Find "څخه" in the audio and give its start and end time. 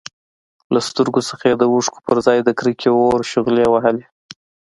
1.29-1.45